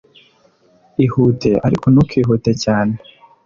Ihute, 1.05 1.51
ariko 1.65 1.85
ntukihute 1.89 2.51
cyane" 2.63 2.93